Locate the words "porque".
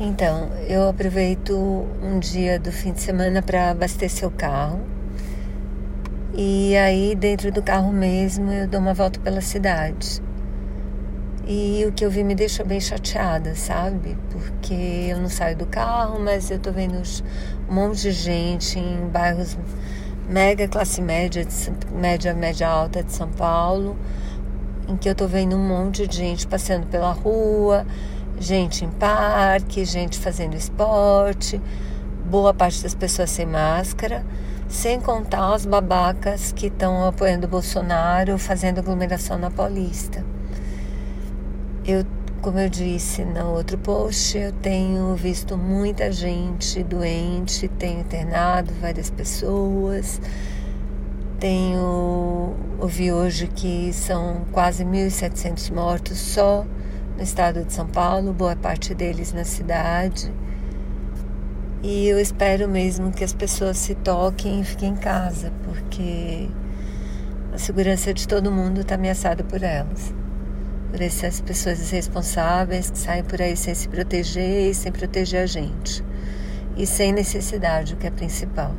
14.30-15.08, 65.64-66.48